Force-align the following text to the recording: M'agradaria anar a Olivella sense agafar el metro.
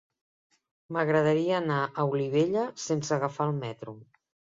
M'agradaria 0.95 1.53
anar 1.63 1.77
a 1.87 2.05
Olivella 2.13 2.63
sense 2.85 3.13
agafar 3.19 3.47
el 3.51 3.55
metro. 3.61 3.95